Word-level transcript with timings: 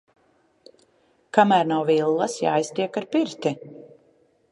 Kamēr 1.37 1.67
nav 1.71 1.85
villas, 1.89 2.39
jāiztiek 2.45 2.99
ar 3.03 3.07
pirti. 3.13 3.53